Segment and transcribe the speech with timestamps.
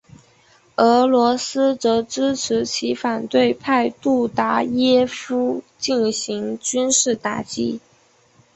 [0.77, 7.79] 俄罗斯则支持其反对派对杜达耶夫进行军事打击。